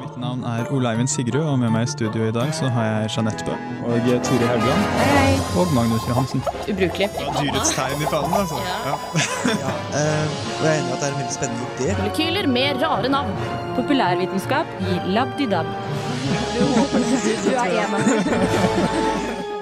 [0.00, 2.84] Mitt navn er Ole Eivind Sigrud, og med meg i studio i dag så har
[2.84, 3.56] jeg Jeanette Bøe.
[3.86, 4.82] og Turi Haugland
[5.56, 6.42] og Magnus Johansen.
[6.68, 7.08] Ubrukelig.
[7.38, 8.58] Dyrets tegn i fanen, altså.
[8.66, 8.96] Ja.
[9.62, 9.72] ja.
[10.58, 11.86] og jeg er enig i at det er en veldig spennende idé.
[12.02, 13.32] Molekyler med rare navn.
[13.78, 15.66] Populærvitenskap i labdidab.
[17.46, 18.12] Du er en av dem.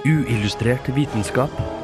[0.05, 1.84] Uillustrert vitenskap.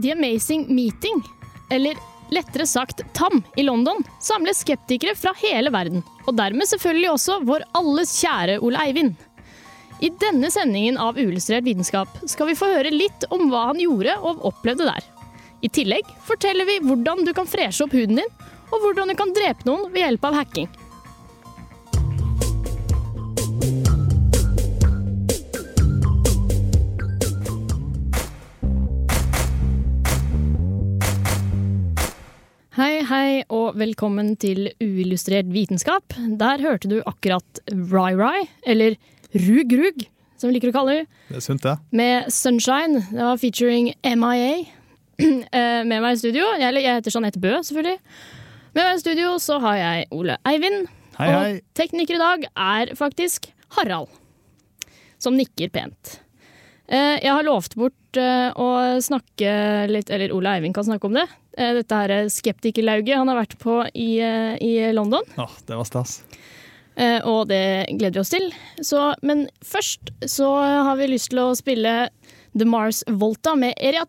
[0.00, 1.22] The Amazing Meeting,
[1.70, 1.98] eller
[2.30, 6.04] lettere sagt TAM, i London, samler skeptikere fra hele verden.
[6.24, 9.14] Og dermed selvfølgelig også vår alles kjære Ole Eivind.
[10.00, 14.14] I denne sendingen av Uillustrert vitenskap skal vi få høre litt om hva han gjorde
[14.24, 15.04] og opplevde der.
[15.60, 18.36] I tillegg forteller vi hvordan du kan freshe opp huden din,
[18.70, 20.70] og hvordan du kan drepe noen ved hjelp av hacking.
[32.76, 36.14] Hei, hei, og velkommen til Uillustrert vitenskap.
[36.38, 38.94] Der hørte du akkurat Rai Rai, eller
[39.34, 40.04] Rug Rug,
[40.38, 41.74] som vi liker å kalle det, Det er sunt, det.
[41.90, 43.02] med Sunshine.
[43.10, 44.52] Det var featuring MIA.
[45.20, 47.98] Eh, Med meg i studio, jeg heter Jeanette Bø, selvfølgelig.
[48.72, 50.86] Med meg i studio så har jeg Ole Eivind.
[51.18, 51.34] Hei, hei.
[51.58, 54.08] Og tekniker i dag er faktisk Harald,
[55.20, 56.14] som nikker pent.
[56.90, 58.68] Eh, Jeg har lovt bort eh, å
[59.02, 59.50] snakke
[59.90, 61.26] litt, eller Ole Eivind kan snakke om det.
[61.56, 65.22] Eh, Dette her er skeptikerlauget han har vært på i, i London.
[65.38, 66.20] Ja, det var stas.
[67.24, 68.48] Og det gleder vi oss til.
[68.84, 70.48] Så, men først så
[70.84, 71.94] har vi lyst til å spille
[72.52, 74.02] The Mars Volta med Eria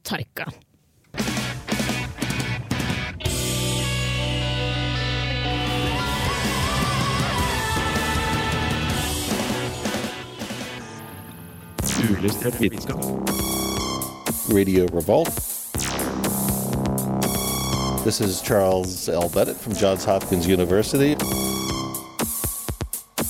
[12.01, 12.57] Tarka.
[12.59, 12.99] Vitenskap.
[14.49, 15.29] Radio Revolt.
[18.03, 19.29] This is Charles L.
[19.29, 21.15] Bennett from Johns Hopkins University.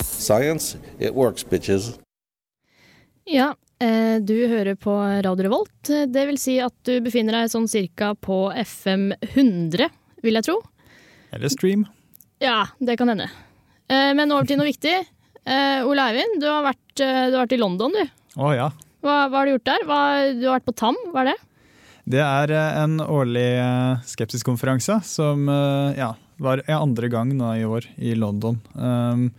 [0.02, 2.00] Science, it works, bitches.
[3.26, 5.84] Ja, eh, du hører på Radio Revolt.
[6.08, 9.90] Det vil si at du befinner deg sånn cirka på FM 100,
[10.24, 10.62] vil jeg tro.
[11.34, 11.84] Eller stream.
[12.40, 13.28] Ja, det kan hende.
[13.90, 14.96] Eh, Men over til noe viktig.
[15.44, 17.04] Eh, Ole Eivind, du har vært, du
[17.36, 18.21] har vært i London, du.
[18.40, 18.72] Å ja.
[19.02, 19.88] Hva, hva har du gjort der?
[19.90, 20.02] Hva,
[20.38, 21.40] du har vært på TAM, hva er det?
[22.12, 27.66] Det er eh, en årlig eh, skepsiskonferanse som eh, ja, var andre gang nå i
[27.68, 28.60] år i London.
[28.74, 29.30] Um,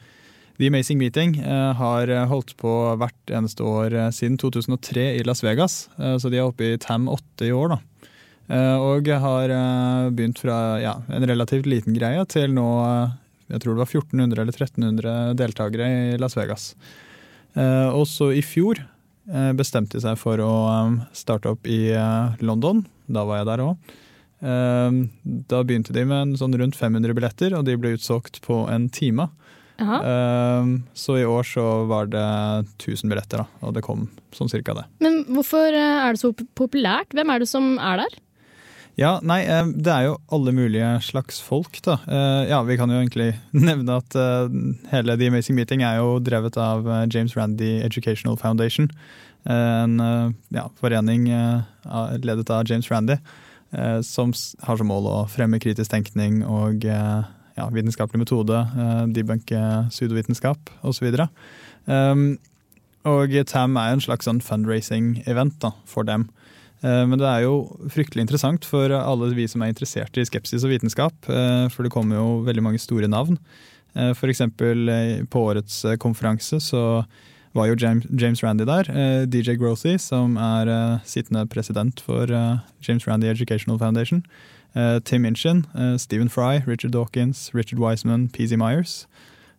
[0.60, 2.70] The Amazing Meeting har holdt på
[3.00, 7.48] hvert eneste år siden 2003 i Las Vegas, så de er oppe i TAM 8
[7.48, 7.72] i år.
[7.72, 8.68] da.
[8.84, 9.54] Og har
[10.14, 12.68] begynt fra ja, en relativt liten greie til nå
[13.48, 16.68] jeg tror det var 1400 eller 1300 deltakere i Las Vegas.
[17.54, 21.92] Eh, og så i fjor eh, bestemte de seg for å eh, starte opp i
[22.40, 22.84] London.
[23.12, 23.92] Da var jeg der òg.
[24.42, 29.28] Da begynte de med sånn rundt 500 billetter, og de ble utsolgt på en time.
[29.78, 29.98] Jaha.
[30.02, 32.24] Eh, Så i år så var det
[32.80, 34.84] 1000 billetter, da, og det kom sånn cirka det.
[35.04, 37.14] Men hvorfor er det så populært?
[37.14, 38.18] Hvem er det som er der?
[39.00, 41.96] Ja, nei, eh, det er jo alle mulige slags folk, da.
[42.04, 44.52] Eh, Ja, vi kan jo egentlig nevne at eh,
[44.92, 48.90] hele The Amazing Meeting er jo drevet av James Randy Educational Foundation.
[49.44, 49.98] En
[50.54, 51.24] ja, forening
[52.22, 53.16] ledet av James Randy,
[54.06, 54.30] som
[54.62, 58.60] har som mål å fremme kritisk tenkning og ja, vitenskapelig metode,
[59.10, 59.58] debunke
[59.90, 61.08] pseudovitenskap osv.
[61.90, 62.22] Og,
[63.10, 66.28] og TAM er jo en slags sånn fundraising-event for dem.
[66.82, 70.64] Eh, Men det er jo fryktelig interessant for alle vi som er interessert i skepsis
[70.66, 73.38] og vitenskap, eh, for det kommer jo veldig mange store navn.
[73.94, 74.40] F.eks.
[74.40, 77.04] Eh, på årets konferanse så
[77.52, 78.88] var jo James, Randy der.
[79.28, 82.26] DJ Grothy, som er sittende president for
[82.80, 84.24] James Randy Educational Foundation.
[85.04, 85.66] Tim Minchin,
[85.98, 89.06] Stephen Fry, Richard Dawkins, Richard Wiseman, PZ Myers,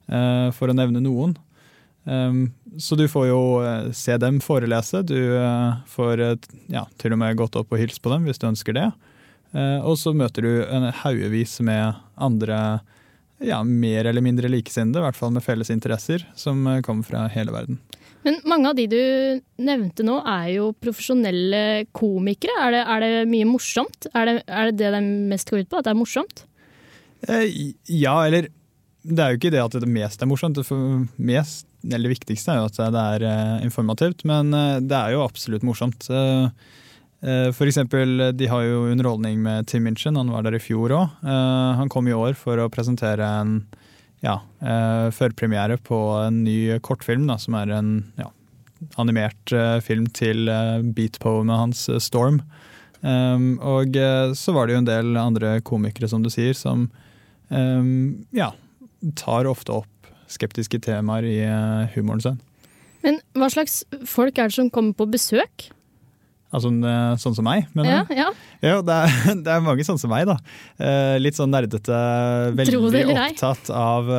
[0.07, 1.37] for å nevne noen.
[2.03, 5.03] Um, så du får jo eh, se dem forelese.
[5.07, 8.41] Du eh, får eh, ja, til og med gått opp og hilse på dem hvis
[8.41, 8.91] du ønsker det.
[9.53, 12.55] Og så møter du en haugevis med andre
[13.37, 17.53] ja, mer eller mindre likesinnede, i hvert fall med felles interesser, som kommer fra hele
[17.53, 17.77] verden.
[18.23, 19.03] Men mange av de du
[19.61, 22.55] nevnte nå, er jo profesjonelle komikere.
[22.65, 24.07] Er det, er det mye morsomt?
[24.15, 25.81] Er det, er det det det mest går ut på?
[25.81, 26.45] At det er morsomt?
[27.27, 28.47] Eh, ja, eller
[29.03, 30.61] det er jo ikke det at det mest er morsomt.
[30.65, 34.95] For- mest, eller det viktigste er jo at det er eh, informativt, men eh, det
[34.97, 36.07] er jo absolutt morsomt.
[36.11, 36.47] Eh,
[37.55, 41.21] for eksempel, de har jo underholdning med Tim Minchin, han var der i fjor òg.
[41.23, 43.61] han kom i år for å presentere en
[44.19, 44.41] ja,
[45.15, 48.27] førpremiere på en ny kortfilm, da, som er en ja,
[48.99, 49.55] animert
[49.87, 50.51] film til
[50.83, 52.41] beatpoemet hans Storm.
[52.99, 53.95] Um, og
[54.35, 56.89] så var det jo en del andre komikere, som du sier, som
[57.47, 57.87] um,
[58.35, 58.51] ja,
[59.15, 62.41] tar ofte opp skeptiske temaer i eh, humoren sin.
[63.03, 65.69] Men hva slags folk er det som kommer på besøk?
[66.53, 68.29] Altså eh, sånn som meg, mener Ja, ja.
[68.63, 70.37] Ja, det er, det er mange sånn som meg, da.
[70.77, 71.99] Eh, litt sånn nerdete,
[72.55, 74.11] veldig opptatt av,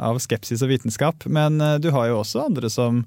[0.00, 1.26] av skepsis og vitenskap.
[1.30, 3.04] Men du har jo også andre som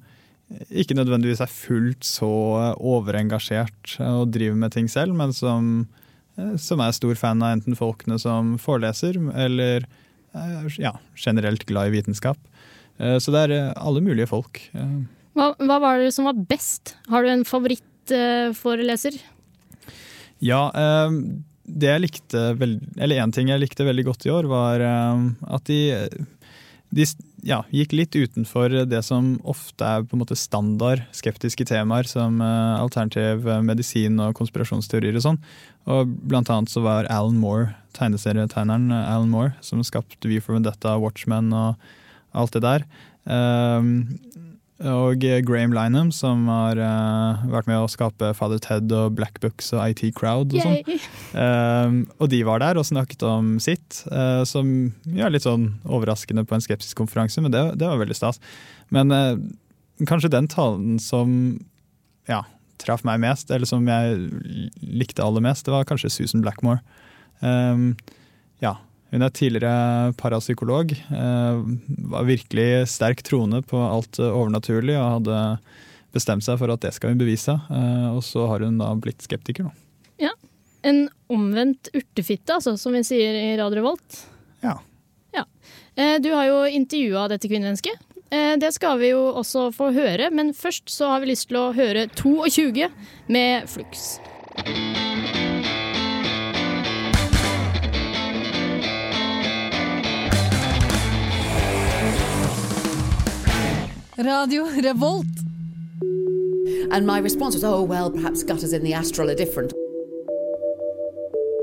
[0.69, 2.29] ikke nødvendigvis er fullt så
[2.77, 5.87] overengasjert og driver med ting selv, men som,
[6.61, 9.87] som er stor fan av enten folkene som foreleser, eller
[10.79, 12.37] ja, generelt glad i vitenskap.
[12.99, 14.59] Eh, Så det er eh, alle mulige folk.
[14.73, 15.03] Eh,
[15.33, 16.95] Hva, hva var det som var best?
[17.09, 19.17] Har du en favorittforeleser?
[20.43, 21.17] Ja, eh,
[21.63, 22.41] det jeg likte
[22.99, 25.23] Eller én ting jeg likte veldig godt i år, var eh,
[25.55, 25.79] at de,
[26.93, 27.05] de
[27.43, 32.37] ja, gikk litt utenfor det som ofte er på en måte standard skeptiske temaer, som
[32.43, 35.41] uh, alternativ medisin og konspirasjonsteorier og sånn.
[35.91, 40.55] Og blant annet så var Alan Moore, tegneserietegneren eh, Alan Moore, som skapte View for
[40.55, 41.75] Vendetta, Watchmen og
[42.33, 42.85] alt det der.
[43.27, 43.89] Eh,
[44.89, 49.71] og Graham Lineham, som har uh, vært med å skape Father Ted og Black Books
[49.75, 50.53] og IT Crowd.
[50.53, 51.03] og sånn.
[51.33, 56.45] Um, og de var der og snakket om sitt, uh, som ja, litt sånn overraskende
[56.47, 58.41] på en skeptisk konferanse, men det, det var veldig stas.
[58.93, 59.37] Men uh,
[60.09, 61.37] kanskje den talen som
[62.29, 62.43] ja,
[62.83, 64.27] traff meg mest, eller som jeg
[64.81, 66.83] likte aller mest, det var kanskje Susan Blackmore.
[67.43, 67.93] Um,
[68.63, 68.77] ja,
[69.13, 71.59] hun er tidligere parapsykolog, eh,
[72.09, 75.41] var virkelig sterk troende på alt eh, overnaturlig og hadde
[76.13, 79.21] bestemt seg for at det skal hun bevise, eh, og så har hun da blitt
[79.25, 79.69] skeptiker.
[79.69, 79.79] Da.
[80.83, 84.17] En omvendt urtefitte, altså, som vi sier i Radio Revolt.
[84.65, 84.73] Ja.
[85.31, 85.45] ja.
[86.19, 88.03] Du har jo intervjua dette kvinnemennesket.
[88.59, 91.69] Det skal vi jo også få høre, men først så har vi lyst til å
[91.77, 92.91] høre 22
[93.31, 94.17] med Flux.
[104.23, 105.25] Radio Revolt.
[106.91, 109.73] And my response was, oh, well, perhaps gutters in the astral are different.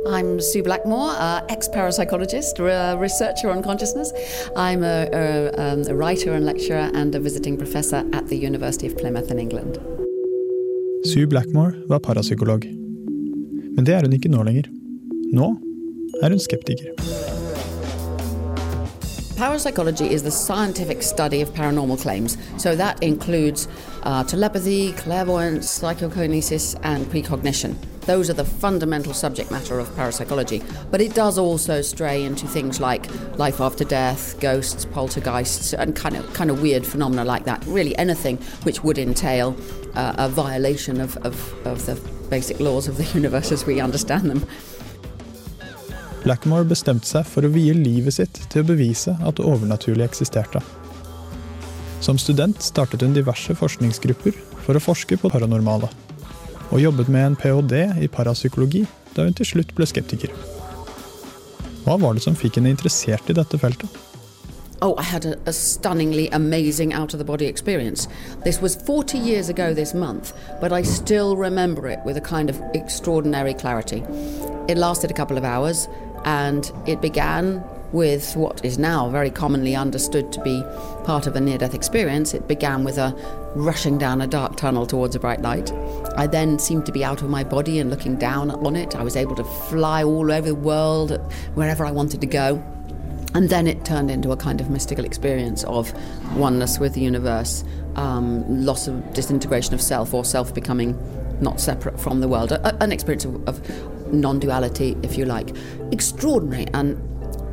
[0.07, 4.12] I'm Sue Blackmore, uh, ex parapsychologist, uh, researcher on consciousness.
[4.57, 8.87] I'm a, a, um, a writer and lecturer and a visiting professor at the University
[8.87, 9.79] of Plymouth in England.
[11.05, 12.65] Sue Blackmore var parapsykolog.
[13.77, 14.69] Men det er hun ikke nå lenger.
[15.33, 15.57] Nå
[16.23, 17.20] er hun skeptiker.
[19.41, 22.37] Parapsychology is the scientific study of paranormal claims.
[22.59, 23.69] So that includes
[24.03, 27.79] uh, telepathy, clairvoyance, psychokinesis, and precognition.
[28.03, 30.63] Those are the fundamental subject matter of parapsychology.
[30.91, 33.09] But it does also stray into things like
[33.39, 37.65] life after death, ghosts, poltergeists, and kind of kind of weird phenomena like that.
[37.65, 39.57] Really, anything which would entail
[39.95, 41.95] uh, a violation of, of, of the
[42.29, 44.47] basic laws of the universe as we understand them.
[46.25, 50.61] Blackmore bestemte seg for å vie livet sitt til å bevise at det overnaturlige eksisterte.
[52.05, 54.37] Som student startet hun diverse forskningsgrupper
[54.67, 55.89] for å forske på paranormale,
[56.71, 57.83] og jobbet med en ph.d.
[58.05, 58.85] i parapsykologi
[59.17, 60.33] da hun til slutt ble skeptiker.
[61.87, 63.89] Hva var det som fikk henne interessert i dette feltet?
[64.83, 68.09] Oh, I had a, a stunningly amazing out of the body experience.
[68.45, 72.49] This was 40 years ago this month, but I still remember it with a kind
[72.49, 74.03] of extraordinary clarity.
[74.69, 75.87] It lasted a couple of hours,
[76.25, 80.62] and it began with what is now very commonly understood to be
[81.05, 82.35] part of a near death experience.
[82.35, 83.12] It began with a
[83.55, 85.73] rushing down a dark tunnel towards a bright light.
[86.17, 88.95] I then seemed to be out of my body and looking down on it.
[88.95, 91.19] I was able to fly all over the world,
[91.55, 92.62] wherever I wanted to go.
[93.35, 95.93] And then it turned into a kind of mystical experience of
[96.37, 100.99] oneness with the universe, um, loss of disintegration of self, or self becoming
[101.41, 102.53] not separate from the world.
[102.53, 105.55] A, an experience of, of non duality, if you like.
[105.93, 106.67] Extraordinary.
[106.75, 106.99] And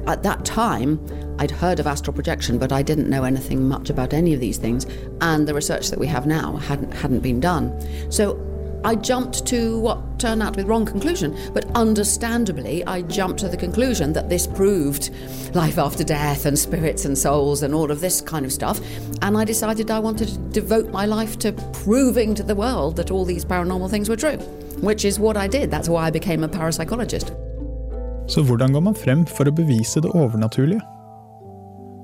[0.07, 0.99] at that time,
[1.39, 4.57] I'd heard of astral projection, but I didn't know anything much about any of these
[4.57, 4.85] things.
[5.21, 7.77] And the research that we have now hadn't, hadn't been done.
[8.11, 8.41] So
[8.83, 13.39] I jumped to what turned out to be the wrong conclusion, but understandably, I jumped
[13.41, 15.09] to the conclusion that this proved
[15.53, 18.79] life after death and spirits and souls and all of this kind of stuff.
[19.21, 23.11] And I decided I wanted to devote my life to proving to the world that
[23.11, 24.39] all these paranormal things were true,
[24.81, 25.71] which is what I did.
[25.71, 27.33] That's why I became a parapsychologist.
[28.27, 30.81] Så hvordan går man frem for å bevise det overnaturlige?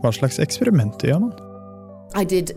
[0.03, 1.34] Hva slags eksperimenter gjør man?
[2.15, 2.51] I did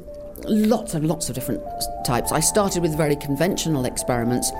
[0.49, 1.63] lots and lots of different
[2.05, 2.33] types.
[2.33, 4.53] I started with very conventional experiments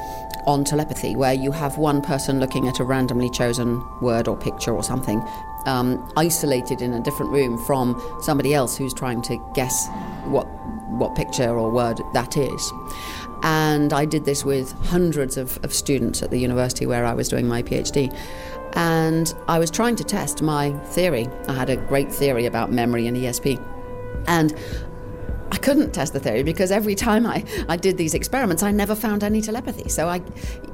[0.47, 4.75] on telepathy, where you have one person looking at a randomly chosen word or picture
[4.75, 5.23] or something,
[5.67, 9.89] um, isolated in a different room from somebody else who's trying to guess
[10.27, 10.47] what
[10.99, 12.73] what picture or word that is.
[13.43, 17.29] And I did this with hundreds of, of students at the university where I was
[17.29, 18.17] doing my PhD.
[18.75, 21.29] And I was trying to test my theory.
[21.49, 23.63] I had a great theory about memory and ESP.
[24.27, 24.55] And
[25.53, 28.95] I couldn't test the theory because every time I, I did these experiments, I never
[28.95, 29.89] found any telepathy.
[29.89, 30.21] So I,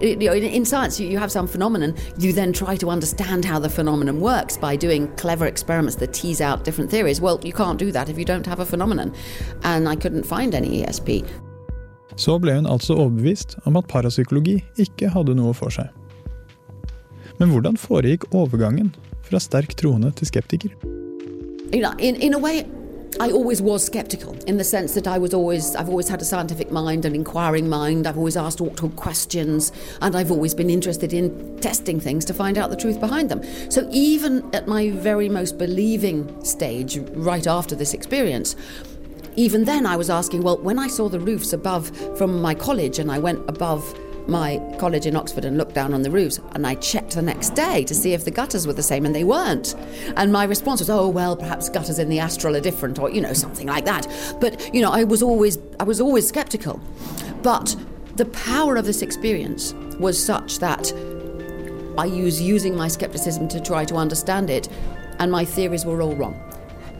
[0.00, 1.94] you know, in, science, you, you have some phenomenon.
[2.18, 6.40] You then try to understand how the phenomenon works by doing clever experiments that tease
[6.40, 7.20] out different theories.
[7.20, 9.14] Well, you can't do that if you don't have a phenomenon.
[9.62, 11.28] And I couldn't find any ESP.
[12.16, 15.88] Så ble hun altså overbevist om at parapsykologi ikke hadde noe for seg.
[17.40, 18.92] Men hvordan foregikk overgangen
[19.26, 20.74] fra sterk troende til skeptiker?
[21.72, 22.34] you know, in, in
[23.20, 26.24] I always was skeptical in the sense that I was always, I've always had a
[26.24, 28.06] scientific mind, an inquiring mind.
[28.06, 32.56] I've always asked awkward questions, and I've always been interested in testing things to find
[32.56, 33.42] out the truth behind them.
[33.70, 38.56] So even at my very most believing stage, right after this experience,
[39.36, 42.98] even then I was asking, well, when I saw the roofs above from my college
[42.98, 43.98] and I went above
[44.28, 47.50] my college in Oxford and looked down on the roofs and I checked the next
[47.50, 49.74] day to see if the gutters were the same and they weren't.
[50.16, 53.20] And my response was, oh well, perhaps gutters in the astral are different or you
[53.20, 54.06] know something like that.
[54.40, 56.80] But you know, I was always I was always skeptical.
[57.42, 57.74] But
[58.16, 60.92] the power of this experience was such that
[61.98, 64.68] I was using my skepticism to try to understand it
[65.18, 66.40] and my theories were all wrong.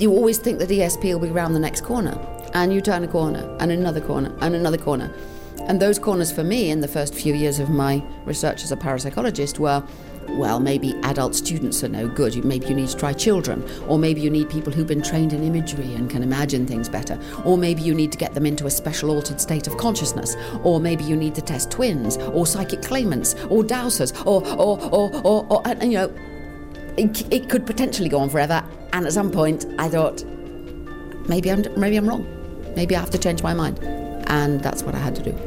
[0.03, 2.19] You always think that ESP will be around the next corner
[2.55, 5.15] and you turn a corner and another corner and another corner.
[5.69, 8.77] And those corners for me in the first few years of my research as a
[8.77, 9.81] parapsychologist were
[10.29, 12.45] well, maybe adult students are no good.
[12.45, 13.65] Maybe you need to try children.
[13.87, 17.17] Or maybe you need people who've been trained in imagery and can imagine things better.
[17.45, 20.37] Or maybe you need to get them into a special altered state of consciousness.
[20.65, 25.11] Or maybe you need to test twins, or psychic claimants, or dowsers, or, or, or,
[25.25, 26.13] or, or and, you know,
[26.97, 28.65] it, could potentially go on forever.
[28.93, 30.25] And at some point, I thought,
[31.29, 32.27] maybe I'm, maybe I'm wrong.
[32.77, 33.79] Maybe I have to change my mind.
[34.27, 35.39] And that's what I had to do.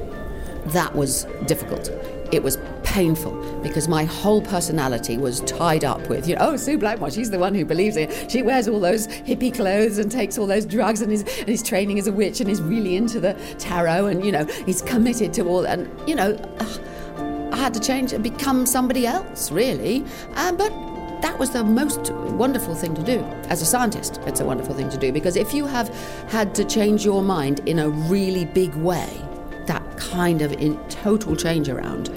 [0.68, 1.92] That was difficult.
[2.32, 6.78] It was painful because my whole personality was tied up with, you know, oh, Sue
[6.78, 8.32] Blackmore, she's the one who believes it.
[8.32, 11.62] She wears all those hippie clothes and takes all those drugs and is, and is
[11.62, 15.34] training as a witch and is really into the tarot and, you know, is committed
[15.34, 16.36] to all, and, you know,
[17.52, 20.04] I had to change and become somebody else, really.
[20.34, 20.72] Uh, but
[21.22, 23.20] that was the most wonderful thing to do.
[23.50, 25.90] As a scientist, it's a wonderful thing to do because if you have
[26.30, 29.10] had to change your mind in a really big way,
[29.66, 32.10] that kind of in total change around,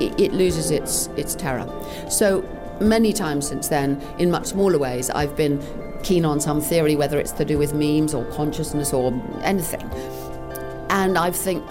[0.00, 1.68] it, it loses its its terror.
[2.10, 2.42] So
[2.80, 5.62] many times since then, in much smaller ways, I've been
[6.02, 9.88] keen on some theory, whether it's to do with memes or consciousness or anything.
[10.90, 11.64] And I think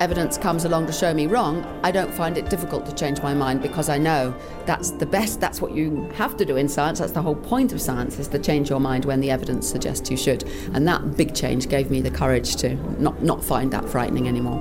[0.00, 3.34] evidence comes along to show me wrong, I don't find it difficult to change my
[3.34, 4.34] mind because I know
[4.66, 6.98] that's the best, that's what you have to do in science.
[6.98, 10.10] That's the whole point of science is to change your mind when the evidence suggests
[10.10, 10.44] you should.
[10.74, 14.60] And that big change gave me the courage to not, not find that frightening anymore.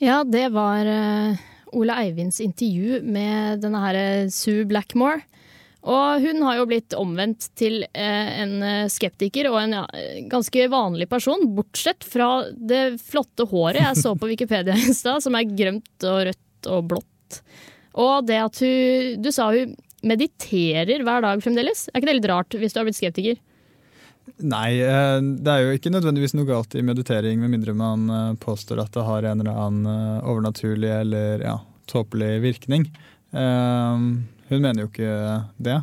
[0.00, 1.36] Ja, det var eh,
[1.72, 5.20] Ole Eivinds intervju med denne her eh, Sue Blackmore.
[5.86, 9.84] Og hun har jo blitt omvendt til eh, en eh, skeptiker og en ja,
[10.30, 15.38] ganske vanlig person, bortsett fra det flotte håret jeg så på Wikipedia i stad, som
[15.38, 17.42] er grønt og rødt og blått.
[17.98, 21.88] Og det at hun Du sa hun mediterer hver dag fremdeles.
[21.90, 23.38] Er ikke det litt rart hvis du har blitt skeptiker?
[24.44, 28.82] Nei, eh, det er jo ikke nødvendigvis noe galt i meditering, med mindre man påstår
[28.82, 31.54] at det har en eller annen overnaturlig eller ja,
[31.90, 32.90] tåpelig virkning.
[33.30, 34.04] Eh,
[34.48, 35.14] Hun mener jo ikke
[35.60, 35.78] det,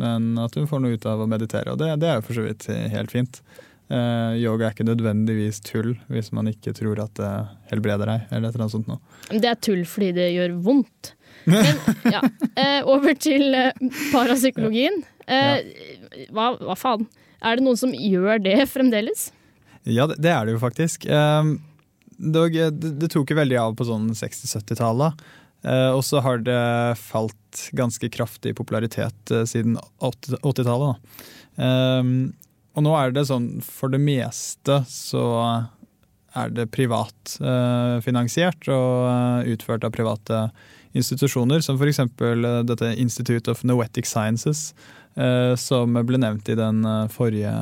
[0.00, 2.38] men at hun får noe ut av å meditere, og det, det er jo for
[2.38, 3.40] så vidt helt fint.
[3.86, 7.30] Uh, Yoga er ikke nødvendigvis tull hvis man ikke tror at det
[7.70, 8.98] helbreder deg, eller et eller annet sånt noe.
[9.30, 11.12] Det er tull fordi det gjør vondt.
[11.46, 11.68] Men
[12.16, 13.70] ja, uh, over til uh,
[14.10, 15.04] parapsykologien.
[15.26, 17.06] Eh, hva, hva faen?
[17.46, 19.28] Er det noen som gjør det fremdeles?
[19.86, 21.06] Ja, det, det er det jo faktisk.
[21.06, 21.56] Um,
[22.16, 25.26] det, det tok jo veldig av på sånn 60-70-tallet.
[25.64, 31.22] Uh, og så har det falt ganske kraftig i popularitet uh, siden 80 80-tallet.
[31.56, 32.34] Um,
[32.76, 35.24] og nå er det sånn for det meste så
[36.36, 40.46] er det privat uh, finansiert og utført av private
[40.96, 42.04] institusjoner, som f.eks.
[42.68, 44.70] Dette Institute of Noetic Sciences,
[45.60, 46.78] som ble nevnt i den
[47.12, 47.52] forrige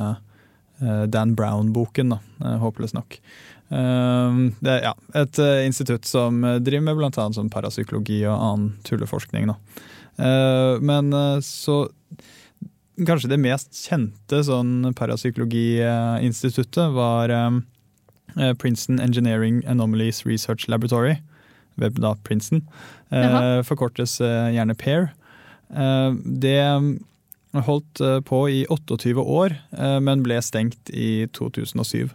[1.11, 2.15] Dan Brown-boken,
[2.61, 3.17] håpløst nok.
[3.69, 7.09] Um, det er ja, et uh, institutt som uh, driver med bl.a.
[7.33, 9.49] sånn parapsykologi og annen tulleforskning.
[9.49, 9.55] Da.
[10.19, 11.85] Uh, men uh, så
[12.95, 17.57] Kanskje det mest kjente sånn parapsykologiinstituttet var uh,
[18.61, 21.17] Princeton Engineering Anomalies Research Laboratory,
[21.75, 22.63] ved da Princeton.
[23.11, 23.59] Jaha.
[23.67, 25.09] forkortes gjerne PAIR.
[26.23, 26.55] Det
[27.63, 32.09] Holdt eh, på i 28 år, eh, men ble stengt i 2007.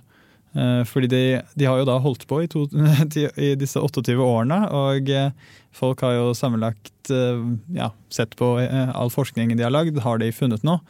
[0.52, 2.66] Eh, Fordi de, de har jo da holdt på i, to,
[3.46, 5.30] i disse 28 årene, og eh,
[5.74, 7.44] folk har jo sammenlagt eh,
[7.76, 10.00] ja, sett på all forskningen de har lagd.
[10.04, 10.82] Har de funnet noe?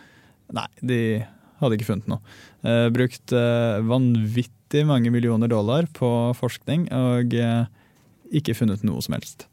[0.57, 1.03] Nei, de
[1.61, 2.39] hadde ikke funnet noe.
[2.91, 3.33] Brukt
[3.87, 7.37] vanvittig mange millioner dollar på forskning, og
[8.35, 9.45] ikke funnet noe som helst.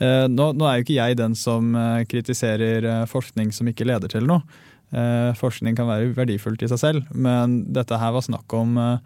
[0.00, 1.74] Nå, nå er jo ikke jeg den som
[2.08, 4.46] kritiserer forskning som ikke leder til noe.
[4.94, 8.98] Eh, Forskning kan være verdifullt i seg selv, men dette her var snakk om eh,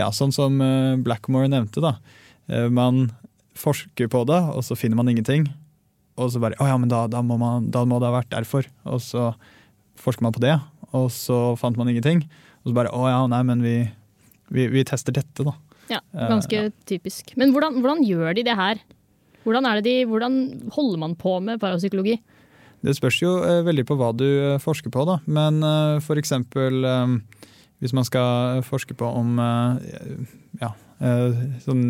[0.00, 1.82] ja, sånn som eh, Blackmore nevnte.
[1.84, 1.96] da.
[2.48, 3.10] Eh, Man
[3.56, 5.46] forsker på det, og så finner man ingenting.
[6.16, 8.32] Og så bare Å ja, men da, da, må man, da må det ha vært
[8.32, 8.66] derfor.
[8.88, 9.30] Og så
[10.00, 10.56] forsker man på det,
[10.96, 12.24] og så fant man ingenting.
[12.64, 13.76] Og så bare Å ja, nei, men vi,
[14.52, 15.52] vi, vi tester dette, da.
[15.92, 17.36] Ja, ganske typisk.
[17.38, 18.80] Men hvordan, hvordan gjør de det her?
[19.44, 20.38] Hvordan, er det de, hvordan
[20.74, 22.16] holder man på med parapsykologi?
[22.86, 25.18] Det spørs jo eh, veldig på hva du eh, forsker på, da.
[25.26, 25.58] Men
[26.20, 27.16] eksempel eh,
[27.82, 29.36] hvis man skal forske på om
[30.56, 30.70] ja,
[31.60, 31.82] sånn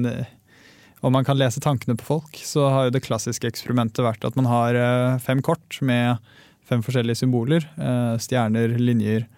[1.06, 4.34] om man kan lese tankene på folk, så har jo det klassiske eksperimentet vært at
[4.34, 4.74] man har
[5.22, 6.18] fem kort med
[6.66, 7.68] fem forskjellige symboler.
[8.18, 9.28] Stjerner, linjer,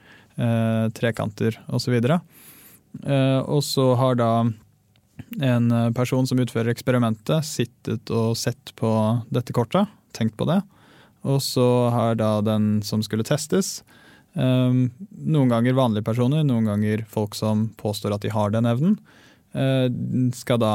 [0.97, 1.99] trekanter osv.
[3.05, 4.31] Eh, Og så har da
[5.43, 8.89] en person som utfører eksperimentet, sittet og sett på
[9.35, 10.63] dette kortet, tenkt på det.
[11.27, 13.81] Og så har da den som skulle testes,
[14.35, 18.99] um, noen ganger vanlige personer, noen ganger folk som påstår at de har den evnen,
[19.57, 19.89] uh,
[20.37, 20.75] skal da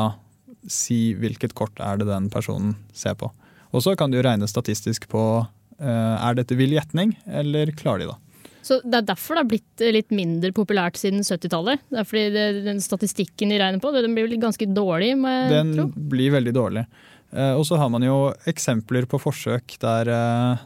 [0.70, 3.32] si hvilket kort er det den personen ser på.
[3.74, 8.12] Og så kan du regne statistisk på uh, er dette vill gjetning, eller klarer de
[8.12, 8.20] det.
[8.64, 11.82] Så Det er derfor det har blitt litt mindre populært siden 70-tallet.
[11.92, 15.34] Det er fordi det, den statistikken de regner på, den blir vel ganske dårlig, må
[15.34, 15.88] jeg Den tro.
[16.14, 16.86] blir veldig dårlig.
[17.34, 20.62] Eh, og så har man jo eksempler på forsøk der, eh,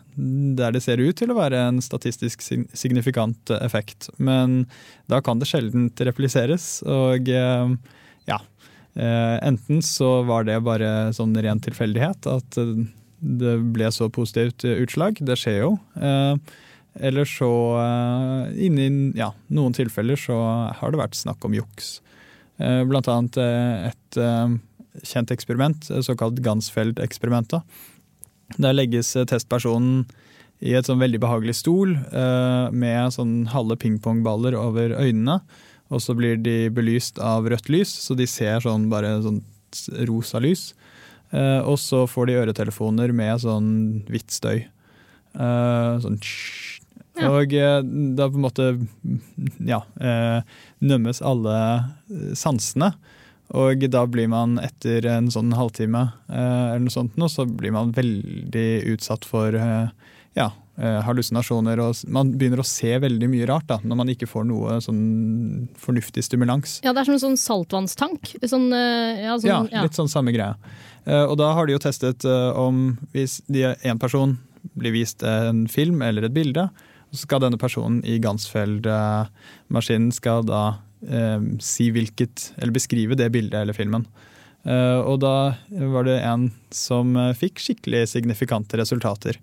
[0.59, 4.09] der det ser ut til å være en statistisk signifikant eh, effekt.
[4.19, 4.65] Men
[5.07, 7.31] da kan det sjelden repliseres, og
[8.27, 8.41] ja.
[8.97, 15.21] Enten så var det bare sånn ren tilfeldighet at det ble så positivt utslag.
[15.21, 15.69] Det skjer jo.
[16.97, 17.51] Eller så
[18.57, 18.87] inni
[19.19, 20.39] ja, noen tilfeller så
[20.79, 21.99] har det vært snakk om juks.
[22.57, 24.19] Blant annet et
[25.05, 27.61] kjent eksperiment, eh, såkalt Gansfeld-eksperimentet.
[28.57, 30.05] Der legges eh, testpersonen
[30.59, 35.41] i et sånn veldig behagelig stol eh, med sånn halve pingpongballer over øynene.
[35.93, 39.39] Og så blir de belyst av rødt lys, så de ser sånn bare sånn
[40.09, 40.73] rosa lys.
[41.31, 43.69] Og så får de øretelefoner med sånn
[44.07, 44.65] hvitt støy.
[45.35, 46.81] Sånn tsj.
[47.17, 47.31] Ja.
[47.31, 47.55] Og
[48.19, 48.67] da på en måte
[49.63, 49.79] ja,
[50.83, 51.55] nømmes alle
[52.35, 52.91] sansene.
[53.55, 57.71] Og da blir man etter en sånn halvtime eh, eller noe sånt, nå, så blir
[57.71, 59.87] man veldig utsatt for eh,
[60.35, 61.79] ja, eh, hallusinasjoner.
[61.79, 65.69] Og man begynner å se veldig mye rart da, når man ikke får noe sånn
[65.79, 66.81] fornuftig stimulans.
[66.83, 68.33] Ja, det er som en sånn saltvannstank.
[68.43, 69.85] Sånn, ja, sånn, Ja, ja.
[69.87, 70.57] litt sånn samme greie.
[71.07, 74.35] Eh, Og da har de jo testet om hvis én en person
[74.75, 76.67] blir vist en film eller et bilde,
[77.15, 80.63] så skal denne personen i Gansfeld-maskinen skal da
[81.61, 84.05] si hvilket, eller beskrive det bildet eller filmen.
[84.67, 85.53] Eh, og da
[85.93, 89.37] var det en som eh, fikk skikkelig signifikante resultater.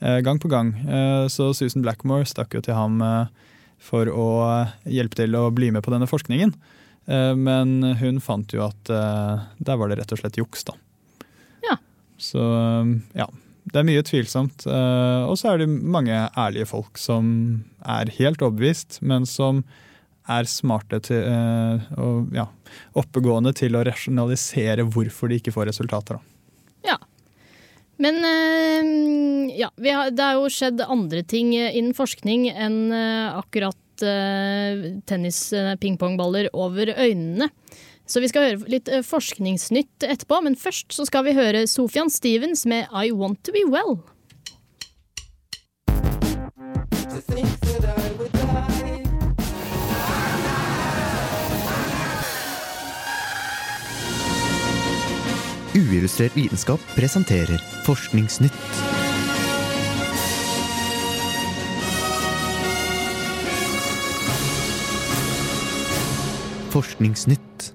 [0.00, 0.74] eh, gang på gang.
[0.84, 3.26] Eh, så Susan Blackmore stakk jo til ham eh,
[3.78, 6.52] for å eh, hjelpe til å bli med på denne forskningen.
[7.06, 10.74] Eh, Men hun fant jo at eh, der var det rett og slett juks, da.
[11.70, 11.78] Ja.
[12.18, 13.30] Så eh, ja.
[13.66, 14.62] Det er mye tvilsomt.
[14.70, 19.64] eh, Og så er det mange ærlige folk som er helt overbevist, men som
[20.32, 22.46] er smarte til eh, og ja,
[22.98, 26.18] oppegående til å rasjonalisere hvorfor de ikke får resultater.
[26.18, 26.92] Da.
[26.92, 26.98] Ja.
[28.02, 33.38] Men eh, ja, vi har, det har jo skjedd andre ting innen forskning enn eh,
[33.38, 37.48] akkurat uh, tennis-pingpongballer over øynene.
[38.06, 42.10] Så vi skal høre litt eh, forskningsnytt etterpå, men først så skal vi høre Sofian
[42.12, 43.98] Stevens med I Want To Be Well.
[55.96, 58.52] Uillustrert vitenskap presenterer Forskningsnytt.
[66.74, 67.72] Forskningsnytt.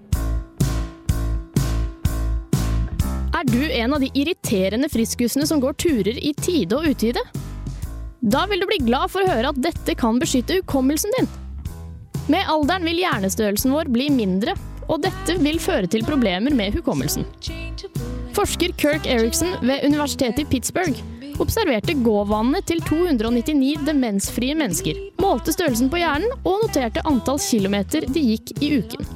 [3.33, 7.25] Er du en av de irriterende friskusene som går turer i tide og utide?
[8.21, 11.31] Da vil du bli glad for å høre at dette kan beskytte hukommelsen din.
[12.29, 14.53] Med alderen vil hjernestørrelsen vår bli mindre,
[14.91, 17.25] og dette vil føre til problemer med hukommelsen.
[18.35, 20.99] Forsker Kirk Eriksen ved universitetet i Pittsburgh
[21.41, 28.23] observerte gåvanene til 299 demensfrie mennesker, målte størrelsen på hjernen og noterte antall kilometer de
[28.33, 29.09] gikk i uken.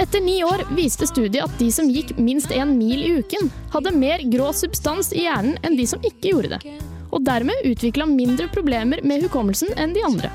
[0.00, 3.92] Etter ni år viste studiet at de som gikk minst én mil i uken, hadde
[3.96, 6.78] mer grå substans i hjernen enn de som ikke gjorde det,
[7.12, 10.32] og dermed utvikla mindre problemer med hukommelsen enn de andre.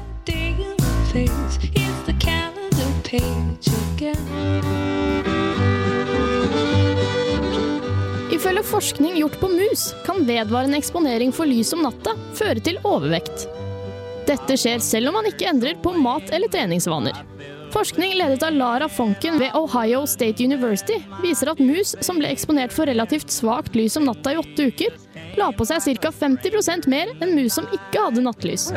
[8.36, 13.48] Ifølge forskning gjort på mus kan vedvarende eksponering for lys om natta føre til overvekt.
[14.28, 17.16] Dette skjer selv om man ikke endrer på mat- eller treningsvaner.
[17.72, 22.76] Forskning ledet av Lara Fonken ved Ohio State University viser at mus som ble eksponert
[22.76, 24.92] for relativt svakt lys om natta i åtte uker,
[25.40, 26.12] la på seg ca.
[26.12, 28.68] 50% mer enn mus som ikke hadde nattlys.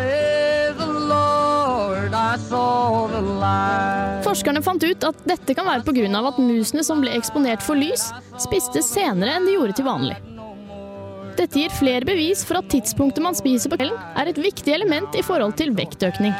[4.24, 6.08] Forskerne fant ut at dette kan være pga.
[6.10, 10.18] at musene som ble eksponert for lys, spiste senere enn de gjorde til vanlig.
[11.38, 15.14] Dette gir flere bevis for at tidspunktet man spiser på kvelden, er et viktig element
[15.14, 16.34] i forhold til vektøkning.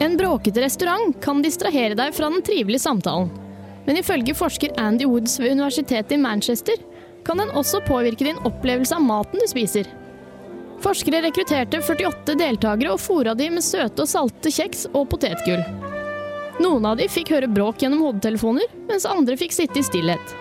[0.00, 3.49] En bråkete restaurant kan distrahere deg fra den trivelige samtalen.
[3.90, 6.78] Men ifølge forsker Andy Woods ved universitetet i Manchester
[7.26, 9.88] kan den også påvirke din opplevelse av maten du spiser.
[10.80, 15.64] Forskere rekrutterte 48 deltakere og fôra de med søte og salte kjeks og potetgull.
[16.62, 20.36] Noen av de fikk høre bråk gjennom hodetelefoner, mens andre fikk sitte i stillhet.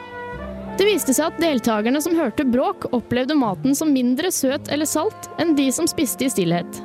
[0.78, 5.26] Det viste seg at deltakerne som hørte bråk, opplevde maten som mindre søt eller salt
[5.42, 6.84] enn de som spiste i stillhet.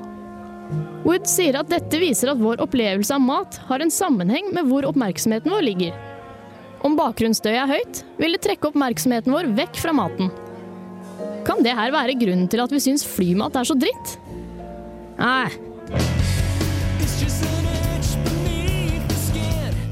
[1.04, 4.88] Wood sier at dette viser at vår opplevelse av mat har en sammenheng med hvor
[4.88, 6.13] oppmerksomheten vår ligger.
[6.84, 10.28] Om bakgrunnsstøyet er høyt, vil det trekke oppmerksomheten vår vekk fra maten.
[11.48, 14.16] Kan det her være grunnen til at vi syns flymat er så dritt?
[15.16, 15.48] Nei.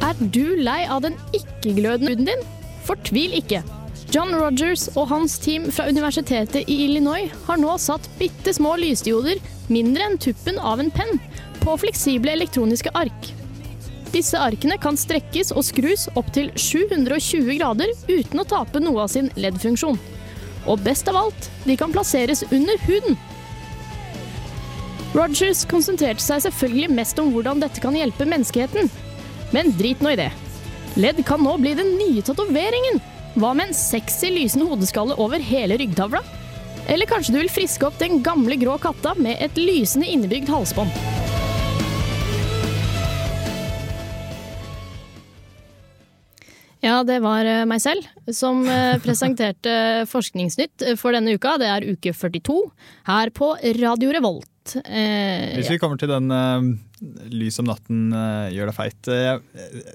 [0.03, 2.49] Er du lei av den ikke-glødende huden din?
[2.85, 3.63] Fortvil ikke.
[4.13, 9.41] John Rogers og hans team fra universitetet i Illinois har nå satt bitte små lysdioder,
[9.73, 11.17] mindre enn tuppen av en penn,
[11.63, 13.33] på fleksible elektroniske ark.
[14.13, 19.13] Disse arkene kan strekkes og skrus opp til 720 grader uten å tape noe av
[19.13, 19.97] sin LED-funksjon.
[20.69, 23.17] Og best av alt, de kan plasseres under huden.
[25.17, 28.93] Rogers konsentrerte seg selvfølgelig mest om hvordan dette kan hjelpe menneskeheten.
[29.53, 30.31] Men drit nå i det.
[31.01, 33.01] LED kan nå bli den nye tatoveringen.
[33.41, 36.21] Hva med en sexy lysende hodeskalle over hele ryggtavla?
[36.93, 41.22] Eller kanskje du vil friske opp den gamle grå katta med et lysende innebygd halsbånd?
[46.83, 49.75] Ja, det var eh, meg selv som eh, presenterte
[50.13, 51.55] Forskningsnytt for denne uka.
[51.63, 52.57] Det er uke 42
[53.07, 54.75] her på Radio Revolt.
[54.83, 56.27] Eh, Hvis vi kommer til den
[57.33, 59.41] lys om natten uh, gjør deg feit uh, Jeg,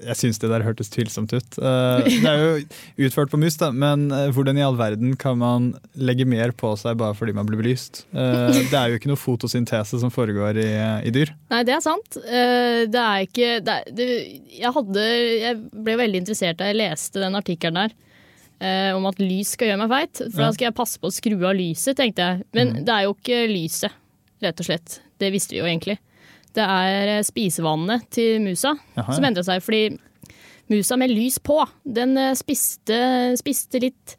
[0.08, 1.58] jeg syns det der hørtes tvilsomt ut.
[1.58, 6.26] det er jo utført på mus, da, men hvordan i all verden kan man legge
[6.28, 8.04] mer på seg bare fordi man blir belyst?
[8.12, 10.68] det er jo ikke noe fotosyntese som foregår i,
[11.08, 11.32] i dyr.
[11.52, 12.18] Nei, det er sant.
[12.18, 14.08] det er ikke det er, det,
[14.58, 15.06] jeg, hadde,
[15.44, 17.96] jeg ble veldig interessert da jeg leste den artikkelen der.
[18.96, 20.24] om at lys skal gjøre meg feit.
[20.26, 22.44] For da skal jeg passe på å skru av lyset, tenkte jeg.
[22.56, 22.82] Men mm.
[22.86, 24.04] det er jo ikke lyset
[24.44, 25.00] rett og slett.
[25.18, 25.98] Det visste vi jo egentlig.
[26.56, 29.14] Det er eh, spisevanene til musa Jaha, ja.
[29.14, 29.82] som endra seg fordi
[30.68, 32.98] musa med lys på, den eh, spiste,
[33.40, 34.16] spiste litt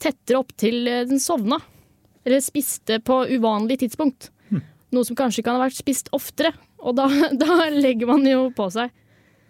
[0.00, 1.60] tettere opp til eh, den sovna.
[2.24, 4.30] Eller spiste på uvanlig tidspunkt.
[4.48, 4.62] Hm.
[4.96, 6.54] Noe som kanskje kan ha vært spist oftere.
[6.84, 7.08] Og da,
[7.42, 8.92] da legger man jo på seg.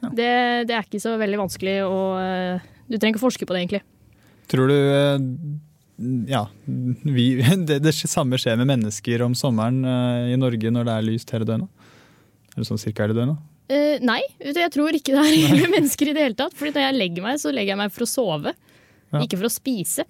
[0.03, 0.11] Ja.
[0.11, 0.33] Det,
[0.68, 2.00] det, er ikke så veldig vanskelig å
[2.90, 3.85] Du trenger ikke forske på det, egentlig.
[4.53, 4.74] Tror du
[6.29, 6.42] ja,
[7.07, 7.29] vi,
[7.68, 9.79] det, det, samme skjer med mennesker om sommeren
[10.29, 11.70] i Norge når det er lyst hele døgnet?
[12.55, 13.43] Er det sånn cirka hele døgnet?
[13.64, 16.55] Uh, nei, jeg tror ikke det er hele mennesker i det hele tatt.
[16.57, 18.55] Fordi når jeg legger meg, så legger jeg meg for å sove.
[19.14, 19.23] Ja.
[19.23, 20.05] Ikke for å spise.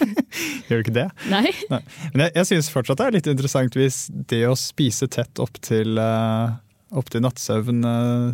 [0.68, 1.06] Gjør du ikke det?
[1.28, 1.50] Nei.
[1.72, 1.80] nei.
[2.14, 5.60] Men jeg, jeg syns fortsatt det er litt interessant hvis det å spise tett opp
[5.64, 6.56] til uh,
[6.96, 7.84] opp til nattsøvn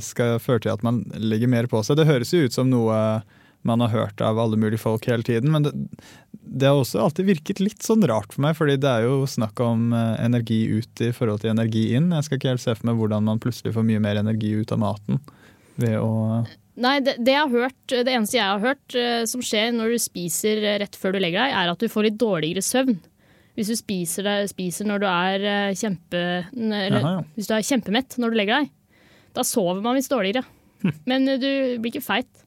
[0.01, 1.99] skal føre til at man legger mer på seg.
[1.99, 2.97] Det høres jo ut som noe
[3.67, 5.53] man har hørt av alle mulige folk hele tiden.
[5.53, 5.73] Men det,
[6.33, 9.61] det, har også alltid virket litt sånn rart for meg, fordi det er jo snakk
[9.65, 12.13] om eh, energi ut i forhold til energi inn.
[12.15, 14.75] Jeg skal ikke helt se for meg hvordan man plutselig får mye mer energi ut
[14.75, 15.21] av maten
[15.81, 16.13] ved å
[16.77, 20.59] Nei, det, det, hørt, det eneste jeg har hørt uh, som skjer når du spiser
[20.83, 22.99] rett før du legger deg, er at du får litt dårligere søvn.
[23.57, 26.21] Hvis du spiser, spiser når du er uh, kjempe...
[26.53, 27.23] Eller, Aha, ja.
[27.33, 29.01] Hvis du er kjempemett når du legger deg.
[29.37, 30.45] Da sover man visst dårligere.
[30.85, 30.93] Hm.
[31.09, 31.49] Men du
[31.81, 32.45] blir ikke feit.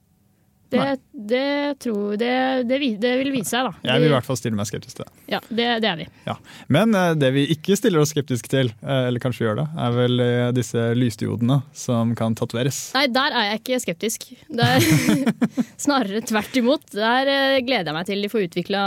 [0.69, 2.33] Det, det, tror, det,
[2.69, 3.89] det, det vil vise seg, da.
[3.89, 5.23] Jeg vil i hvert fall stille meg skeptisk til det.
[5.33, 6.07] Ja, det, det er vi.
[6.27, 6.35] Ja.
[6.69, 9.97] Men eh, det vi ikke stiller oss skeptiske til, eh, eller kanskje gjør det, er
[9.97, 12.83] vel eh, disse lysdiodene som kan tatoveres.
[12.97, 14.29] Nei, der er jeg ikke skeptisk.
[14.45, 15.35] Det er
[15.85, 16.85] snarere tvert imot.
[16.93, 17.33] Der
[17.65, 18.83] gleder jeg meg til de får utvikla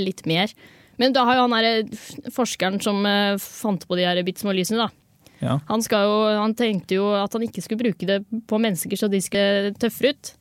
[0.00, 0.52] litt mer.
[1.00, 3.04] Men da har jo han der eh, forskeren som
[3.40, 4.96] fant på de her bitte små lysene, da.
[5.40, 5.54] Ja.
[5.70, 9.08] Han, skal jo, han tenkte jo at han ikke skulle bruke det på mennesker så
[9.08, 10.32] de skulle tøffere ut.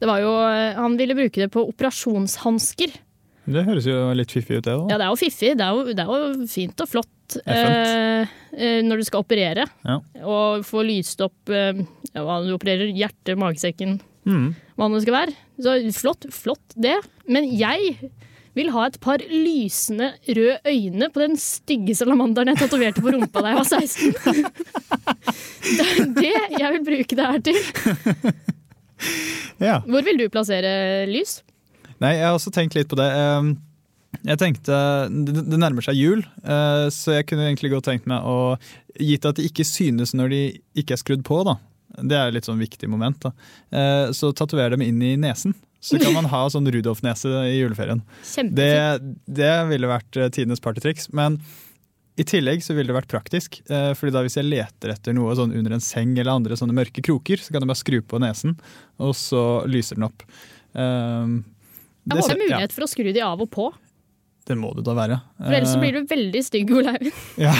[0.00, 0.32] Det var jo,
[0.80, 2.94] han ville bruke det på operasjonshansker.
[3.50, 4.84] Det høres jo litt fiffig ut, det da.
[4.92, 5.50] Ja, det er jo fiffig.
[5.58, 9.64] Det er jo, det er jo fint og flott eh, eh, når du skal operere.
[9.86, 9.96] Ja.
[10.22, 11.80] Og få lyst opp eh,
[12.14, 14.50] ja, hva du opererer, hjertet, magesekken, Mm.
[14.76, 15.32] hva det skal være.
[15.64, 16.98] Så flott, flott det.
[17.32, 17.94] Men jeg
[18.58, 23.40] vil ha et par lysende røde øyne på den stygge salamanderen jeg tatoverte på rumpa
[23.40, 24.44] da jeg var 16.
[25.80, 27.60] Det er det jeg vil bruke det her til.
[29.60, 29.80] Ja.
[29.84, 31.42] Hvor vil du plassere lys?
[32.00, 33.08] Nei, jeg har også tenkt litt på det.
[34.26, 34.76] Jeg tenkte,
[35.10, 38.56] Det nærmer seg jul, eh, så jeg kunne egentlig godt tenkt meg å
[39.00, 40.40] Gitt at de ikke synes når de
[40.80, 41.54] ikke er skrudd på, da.
[42.00, 43.20] Det er litt sånn viktig moment.
[43.22, 43.30] da.
[43.72, 45.54] Eh, Så tatover dem inn i nesen.
[45.80, 48.02] Så kan man ha sånn Rudolf-nese i juleferien.
[48.52, 48.72] Det,
[49.28, 51.08] det ville vært eh, tidenes partytriks.
[51.16, 51.38] Men
[52.20, 53.60] i tillegg så ville det vært praktisk.
[53.70, 56.76] eh, fordi da hvis jeg leter etter noe sånn under en seng eller andre sånne
[56.76, 58.56] mørke kroker, så kan jeg bare skru på nesen,
[59.00, 60.24] og så lyser den opp.
[60.72, 61.40] Um,
[62.04, 63.70] det er ja, mulighet for å skru de av og på,
[64.48, 65.20] det må det da være.
[65.38, 67.10] for ellers så blir du veldig stygg, Olaug.
[67.46, 67.52] Ja.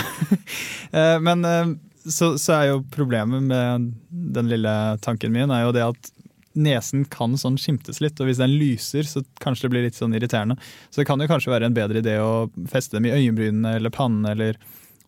[0.90, 4.72] Eh, Men eh, så, så er jo problemet med den lille
[5.04, 6.10] tanken min er jo det at
[6.58, 10.14] nesen kan sånn skimtes litt, og hvis den lyser, så kanskje det blir litt sånn
[10.16, 10.58] irriterende.
[10.90, 13.94] Så det kan jo kanskje være en bedre idé å feste dem i øyenbrynene eller
[13.94, 14.58] pannen eller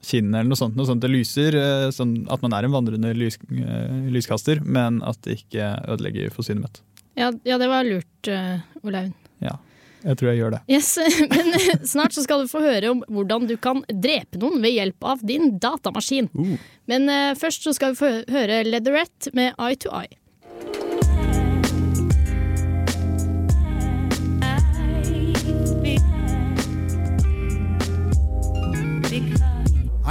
[0.02, 0.78] kinnet eller noe sånt.
[0.78, 5.02] Noe sånt det lyser, eh, sånn at man er en vandrende lys, eh, lyskaster, men
[5.06, 6.80] at det ikke ødelegger forsynet mitt.
[7.18, 9.12] Ja, ja, det var lurt, uh, Oleivind.
[9.44, 9.58] Ja,
[10.02, 10.60] jeg tror jeg gjør det.
[10.72, 10.94] Yes,
[11.34, 11.52] men
[11.84, 15.20] snart så skal du få høre om hvordan du kan drepe noen ved hjelp av
[15.26, 16.30] din datamaskin.
[16.32, 16.56] Uh.
[16.90, 20.16] Men eh, først så skal vi få høre Leatherette med Eye to Eye.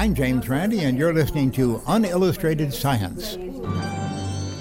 [0.02, 3.38] I'm James Randi, and you're listening to Unillustrated Science.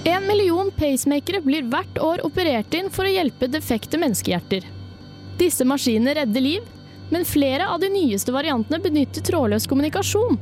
[0.05, 4.67] En million pacemakere blir hvert år operert inn for å hjelpe defekte menneskehjerter.
[5.41, 6.67] Disse maskinene redder liv,
[7.09, 10.37] men flere av de nyeste variantene benytter trådløs kommunikasjon.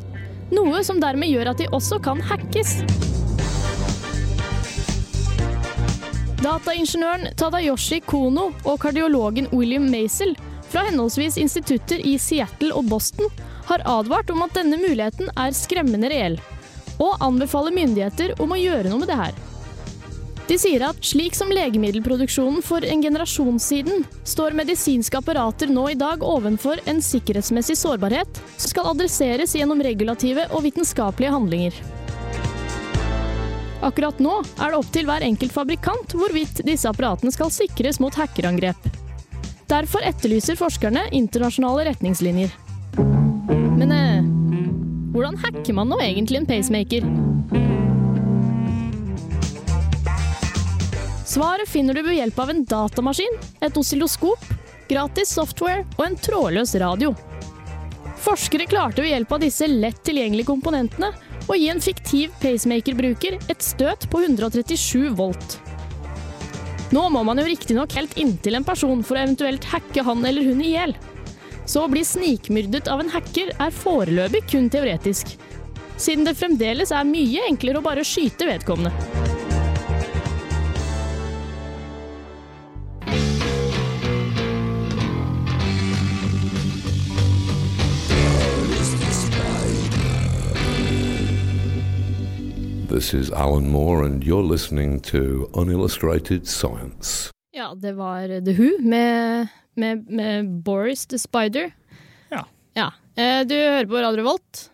[0.51, 2.81] Noe som dermed gjør at de også kan hackes.
[6.43, 10.35] Dataingeniøren Tadayoshi Kono og kardiologen William Maisel
[10.73, 13.31] fra henholdsvis institutter i Seattle og Boston
[13.69, 16.39] har advart om at denne muligheten er skremmende reell,
[16.99, 19.45] og anbefaler myndigheter om å gjøre noe med det her.
[20.49, 25.99] De sier at slik som legemiddelproduksjonen for en generasjon siden, står medisinske apparater nå i
[26.01, 31.77] dag ovenfor en sikkerhetsmessig sårbarhet som skal adresseres gjennom regulative og vitenskapelige handlinger.
[33.85, 38.17] Akkurat nå er det opp til hver enkelt fabrikant hvorvidt disse apparatene skal sikres mot
[38.17, 38.89] hackerangrep.
[39.69, 42.57] Derfor etterlyser forskerne internasjonale retningslinjer.
[43.79, 44.23] Men eh,
[45.15, 47.05] hvordan hacker man nå egentlig en pacemaker?
[51.29, 54.43] Svaret finner du ved hjelp av en datamaskin, et oscilloskop,
[54.89, 57.13] gratis software og en trådløs radio.
[58.19, 61.13] Forskere klarte ved hjelp av disse lett tilgjengelige komponentene
[61.47, 65.61] å gi en fiktiv pacemaker-bruker et støt på 137 volt.
[66.91, 70.49] Nå må man jo riktignok helt inntil en person for å eventuelt hacke han eller
[70.49, 70.97] hun i hjel.
[71.69, 75.35] Så å bli snikmyrdet av en hacker er foreløpig kun teoretisk,
[76.01, 78.89] siden det fremdeles er mye enklere å bare skyte vedkommende.
[92.89, 97.31] This is Alan Moore, and you're listening to Unillustrated Science.
[97.53, 101.71] Ja, det var The Who med, med, med Boris the Spider.
[102.35, 102.43] Ja.
[102.77, 102.89] ja.
[103.19, 104.65] Eh, Du hører på Radio Revolt,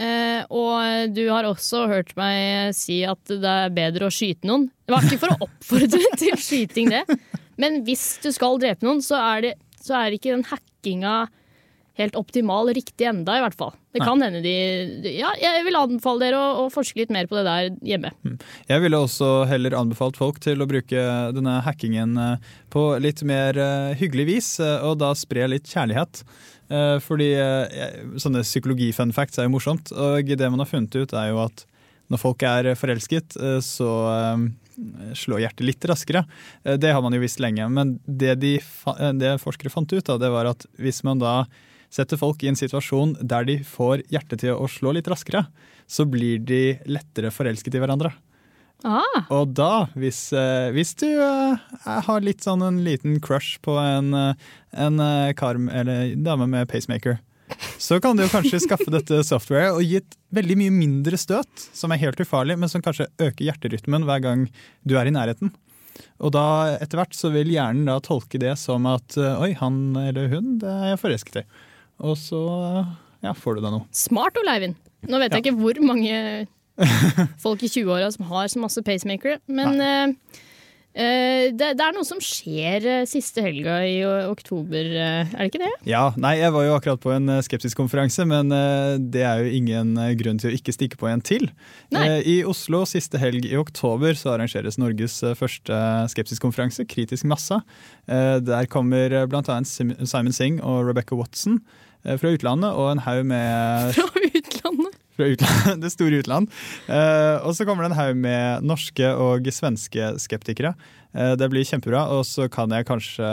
[0.00, 4.68] eh, og du har også hørt meg si at det er bedre å skyte noen.
[4.86, 7.04] Det var ikke for å oppfordre til skyting, det.
[7.60, 11.16] Men hvis du skal drepe noen, så er, det, så er ikke den hackinga
[12.04, 13.74] helt optimal riktig enda, i hvert fall.
[13.94, 14.52] Det kan hende de
[15.16, 18.12] Ja, jeg vil anbefale dere å, å forske litt mer på det der hjemme.
[18.70, 21.02] Jeg ville også heller anbefalt folk til å bruke
[21.34, 26.24] denne hackingen eh, på litt mer eh, hyggelig vis, eh, og da spre litt kjærlighet.
[26.70, 27.26] Fordi
[28.22, 31.64] sånne psykologi-fun facts er jo morsomt, og det man har funnet ut er jo at
[32.14, 33.34] når folk er forelsket,
[33.66, 33.88] så
[35.18, 36.22] slår hjertet litt raskere.
[36.62, 37.66] Det har man jo visst lenge.
[37.74, 38.52] Men det, de,
[39.18, 41.34] det forskere fant ut, da, det var at hvis man da
[41.90, 45.46] setter folk i en situasjon der de får hjertet til å slå litt raskere,
[45.90, 48.12] så blir de lettere forelsket i hverandre.
[48.86, 53.74] Ah, Og da, hvis, eh, hvis du eh, har litt sånn en liten crush på
[53.76, 54.34] en, eh,
[54.72, 57.18] en eller dame med pacemaker,
[57.76, 61.50] så kan du jo kanskje skaffe dette software og gi et veldig mye mindre støt,
[61.76, 64.46] som er helt ufarlig, men som kanskje øker hjerterytmen hver gang
[64.86, 65.52] du er i nærheten.
[66.22, 70.30] Og da etter hvert så vil hjernen da tolke det som at oi, han eller
[70.32, 71.48] hun, det er jeg forelsket i.
[72.00, 72.40] Og så
[72.80, 72.92] eh,
[73.28, 73.86] ja, får du deg noe.
[73.92, 74.76] smart, Oleivind.
[75.08, 75.50] Nå vet jeg Ja.
[75.50, 76.46] ikke hvor mange
[77.44, 80.14] folk i 20-åra som har så masse pacemakere, men eh,
[81.54, 85.68] det, det er noe som skjer siste helga i oktober, er det ikke det?
[85.86, 88.50] Ja, nei, jeg var jo akkurat på en skepsiskonferanse, men
[89.14, 91.46] det er jo ingen grunn til å ikke stikke på en til.
[91.94, 92.06] Nei.
[92.26, 95.78] I Oslo siste helg i oktober så arrangeres Norges første
[96.10, 97.60] skepsiskonferanse, Kritisk massa.
[98.10, 101.60] Eh, Der kommer annet Simon Singh og Rebecca Watson
[102.04, 104.96] fra utlandet, og en haug med Fra utlandet.
[105.16, 106.48] fra utlandet, det store utland.
[106.88, 110.74] Eh, og så kommer det en haug med norske og svenske skeptikere.
[111.12, 112.06] Eh, det blir kjempebra.
[112.16, 113.28] Og så kan jeg kanskje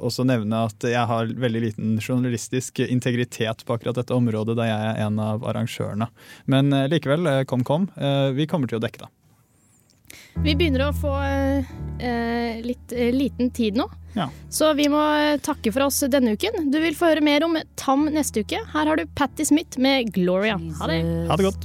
[0.00, 4.90] også nevne at jeg har veldig liten journalistisk integritet på akkurat dette området, da jeg
[4.90, 6.10] er en av arrangørene.
[6.50, 7.88] Men eh, likevel, eh, kom, kom.
[7.96, 9.10] Eh, vi kommer til å dekke det.
[10.44, 11.64] Vi begynner å få eh,
[12.00, 14.28] eh, litt eh, liten tid nå, Ja.
[14.50, 16.70] så vi må eh, takke for oss denne uken.
[16.72, 18.58] Du vil få høre mer om Tam neste uke.
[18.72, 20.56] Her har du Patti Smith med Gloria.
[20.80, 21.00] Ha det.
[21.28, 21.64] Ha det godt.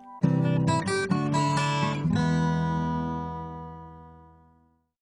[0.23, 0.80] Thank you.